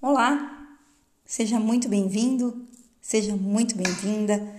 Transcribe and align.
Olá, 0.00 0.78
seja 1.26 1.58
muito 1.58 1.88
bem-vindo, 1.88 2.64
seja 3.02 3.34
muito 3.34 3.76
bem-vinda. 3.76 4.54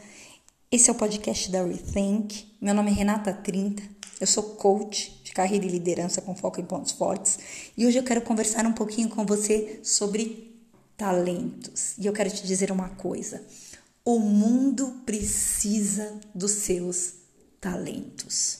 Esse 0.70 0.90
é 0.90 0.92
o 0.92 0.96
podcast 0.98 1.50
da 1.50 1.64
Rethink. 1.64 2.58
Meu 2.60 2.74
nome 2.74 2.92
é 2.92 2.94
Renata 2.94 3.32
Trinta, 3.32 3.82
eu 4.20 4.28
sou 4.28 4.44
coach 4.44 5.22
de 5.24 5.32
carreira 5.32 5.66
e 5.66 5.70
liderança 5.70 6.22
com 6.22 6.36
foco 6.36 6.60
em 6.60 6.66
pontos 6.66 6.92
fortes 6.92 7.40
e 7.78 7.86
hoje 7.86 7.98
eu 7.98 8.04
quero 8.04 8.22
conversar 8.22 8.66
um 8.66 8.74
pouquinho 8.74 9.08
com 9.08 9.26
você 9.26 9.80
sobre 9.82 10.60
talentos. 10.98 11.98
E 11.98 12.06
eu 12.06 12.12
quero 12.12 12.30
te 12.30 12.46
dizer 12.46 12.70
uma 12.70 12.90
coisa: 12.90 13.42
o 14.04 14.20
mundo 14.20 15.04
precisa 15.06 16.20
dos 16.36 16.52
seus 16.52 17.14
talentos. 17.62 18.60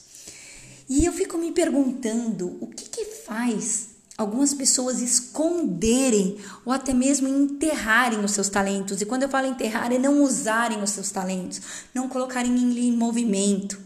E 0.88 1.04
eu 1.04 1.12
fico 1.12 1.36
me 1.36 1.52
perguntando 1.52 2.56
o 2.58 2.68
que, 2.68 2.88
que 2.88 3.04
faz 3.04 3.99
algumas 4.20 4.52
pessoas 4.52 5.00
esconderem 5.00 6.36
ou 6.62 6.72
até 6.72 6.92
mesmo 6.92 7.26
enterrarem 7.26 8.22
os 8.22 8.32
seus 8.32 8.50
talentos. 8.50 9.00
E 9.00 9.06
quando 9.06 9.22
eu 9.22 9.30
falo 9.30 9.46
enterrar, 9.46 9.90
é 9.90 9.98
não 9.98 10.22
usarem 10.22 10.82
os 10.82 10.90
seus 10.90 11.10
talentos, 11.10 11.60
não 11.94 12.06
colocarem 12.06 12.52
em 12.52 12.92
movimento. 12.92 13.80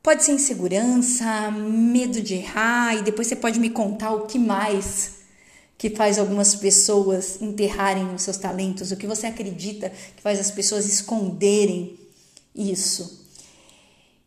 Pode 0.00 0.22
ser 0.22 0.32
insegurança, 0.32 1.50
medo 1.50 2.20
de 2.20 2.34
errar, 2.34 2.94
e 2.96 3.02
depois 3.02 3.26
você 3.26 3.34
pode 3.34 3.58
me 3.58 3.70
contar 3.70 4.12
o 4.12 4.26
que 4.26 4.38
mais 4.38 5.14
que 5.76 5.90
faz 5.90 6.16
algumas 6.16 6.54
pessoas 6.54 7.42
enterrarem 7.42 8.14
os 8.14 8.22
seus 8.22 8.36
talentos, 8.36 8.92
o 8.92 8.96
que 8.96 9.08
você 9.08 9.26
acredita 9.26 9.90
que 10.14 10.22
faz 10.22 10.38
as 10.38 10.52
pessoas 10.52 10.86
esconderem 10.86 11.98
isso. 12.54 13.23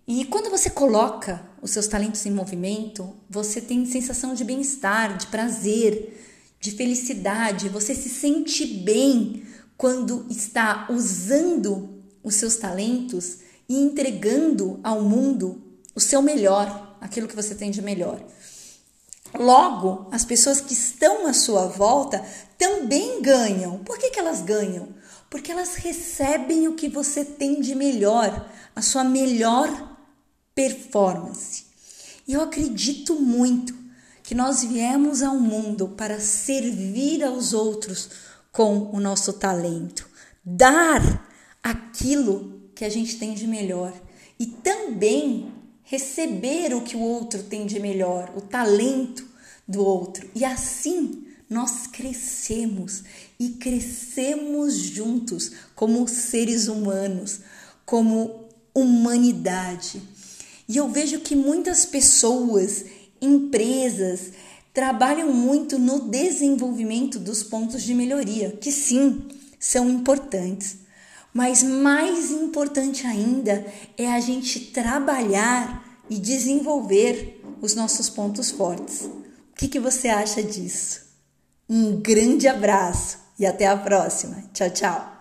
E 0.07 0.23
quando 0.23 0.49
você 0.49 0.69
coloca 0.69 1.45
os 1.61 1.71
seus 1.71 1.85
talentos 1.85 2.25
em 2.25 2.31
movimento, 2.31 3.13
você 3.29 3.59
tem 3.59 3.85
sensação 3.85 4.33
de 4.33 4.45
bem-estar, 4.45 5.17
de 5.17 5.27
prazer, 5.27 6.55
de 6.61 6.71
felicidade, 6.71 7.67
você 7.67 7.93
se 7.93 8.07
sente 8.07 8.65
bem 8.65 9.45
quando 9.75 10.25
está 10.29 10.87
usando 10.89 12.01
os 12.23 12.35
seus 12.35 12.55
talentos 12.55 13.39
e 13.67 13.75
entregando 13.75 14.79
ao 14.81 15.01
mundo 15.01 15.61
o 15.93 15.99
seu 15.99 16.21
melhor, 16.21 16.97
aquilo 17.01 17.27
que 17.27 17.35
você 17.35 17.53
tem 17.53 17.69
de 17.69 17.81
melhor. 17.81 18.21
Logo, 19.37 20.07
as 20.09 20.23
pessoas 20.23 20.61
que 20.61 20.71
estão 20.71 21.27
à 21.27 21.33
sua 21.33 21.67
volta 21.67 22.23
também 22.57 23.21
ganham. 23.21 23.79
Por 23.79 23.97
que, 23.97 24.09
que 24.09 24.19
elas 24.19 24.41
ganham? 24.41 24.87
Porque 25.29 25.51
elas 25.51 25.75
recebem 25.75 26.65
o 26.69 26.75
que 26.75 26.87
você 26.87 27.25
tem 27.25 27.59
de 27.59 27.75
melhor, 27.75 28.49
a 28.73 28.81
sua 28.81 29.03
melhor 29.03 29.96
performance. 30.57 31.65
E 32.27 32.33
eu 32.33 32.41
acredito 32.41 33.13
muito 33.21 33.75
que 34.23 34.33
nós 34.33 34.63
viemos 34.63 35.21
ao 35.21 35.39
mundo 35.39 35.89
para 35.89 36.19
servir 36.19 37.23
aos 37.23 37.53
outros 37.53 38.09
com 38.51 38.89
o 38.91 38.99
nosso 38.99 39.33
talento, 39.33 40.09
dar 40.43 41.29
aquilo 41.61 42.71
que 42.73 42.83
a 42.83 42.89
gente 42.89 43.19
tem 43.19 43.35
de 43.35 43.45
melhor 43.45 43.93
e 44.39 44.47
também 44.47 45.53
receber 45.83 46.73
o 46.73 46.81
que 46.81 46.97
o 46.97 47.01
outro 47.01 47.43
tem 47.43 47.67
de 47.67 47.79
melhor, 47.79 48.33
o 48.35 48.41
talento 48.41 49.27
do 49.67 49.85
outro. 49.85 50.27
E 50.33 50.43
assim 50.43 51.23
nós 51.47 51.85
crescemos 51.85 53.03
e 53.39 53.49
crescemos 53.49 54.73
juntos 54.73 55.51
como 55.75 56.07
seres 56.07 56.67
humanos, 56.67 57.41
como 57.85 58.49
humanidade. 58.73 60.01
E 60.67 60.77
eu 60.77 60.87
vejo 60.89 61.19
que 61.19 61.35
muitas 61.35 61.85
pessoas, 61.85 62.85
empresas, 63.21 64.31
trabalham 64.73 65.31
muito 65.31 65.79
no 65.79 66.01
desenvolvimento 66.01 67.17
dos 67.17 67.41
pontos 67.41 67.81
de 67.81 67.93
melhoria, 67.93 68.51
que 68.51 68.71
sim, 68.71 69.27
são 69.59 69.89
importantes. 69.89 70.77
Mas 71.33 71.63
mais 71.63 72.31
importante 72.31 73.05
ainda 73.05 73.65
é 73.97 74.07
a 74.07 74.19
gente 74.19 74.59
trabalhar 74.71 76.01
e 76.09 76.17
desenvolver 76.17 77.41
os 77.61 77.75
nossos 77.75 78.09
pontos 78.09 78.51
fortes. 78.51 79.01
O 79.01 79.55
que, 79.55 79.67
que 79.67 79.79
você 79.79 80.09
acha 80.09 80.43
disso? 80.43 81.01
Um 81.69 81.99
grande 81.99 82.47
abraço 82.47 83.17
e 83.39 83.45
até 83.45 83.67
a 83.67 83.77
próxima. 83.77 84.43
Tchau, 84.53 84.69
tchau. 84.69 85.16